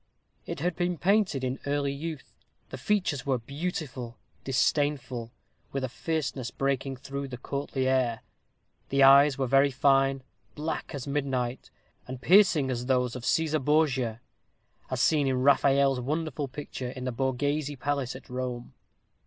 It 0.47 0.61
had 0.61 0.75
been 0.75 0.97
painted 0.97 1.43
in 1.43 1.59
early 1.67 1.93
youth; 1.93 2.33
the 2.69 2.77
features 2.79 3.23
were 3.23 3.37
beautiful, 3.37 4.17
disdainful, 4.43 5.31
with 5.71 5.83
a 5.83 5.89
fierceness 5.89 6.49
breaking 6.49 6.95
through 6.97 7.27
the 7.27 7.37
courtly 7.37 7.87
air. 7.87 8.21
The 8.89 9.03
eyes 9.03 9.37
were 9.37 9.45
very 9.45 9.69
fine, 9.69 10.23
black 10.55 10.95
as 10.95 11.05
midnight, 11.05 11.69
and 12.07 12.19
piercing 12.19 12.71
as 12.71 12.87
those 12.87 13.15
of 13.15 13.21
Cæsar 13.21 13.63
Borgia, 13.63 14.21
as 14.89 14.99
seen 14.99 15.27
in 15.27 15.43
Raphael's 15.43 15.99
wonderful 15.99 16.47
picture 16.47 16.89
in 16.89 17.03
the 17.03 17.11
Borghese 17.11 17.75
Palace 17.77 18.15
at 18.15 18.27
Rome. 18.27 18.73